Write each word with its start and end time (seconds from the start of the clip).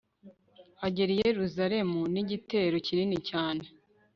agera 0.85 1.11
i 1.13 1.19
yeruzalemu 1.23 2.01
n'igitero 2.13 2.75
kinini 2.87 3.17
cyane 3.29 3.63